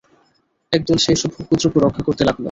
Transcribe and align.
একদল 0.73 0.97
সেই 0.97 1.15
সব 1.15 1.29
ভোগ্যদ্রব্য 1.35 1.75
রক্ষা 1.79 2.03
করতে 2.07 2.23
লাগল। 2.23 2.39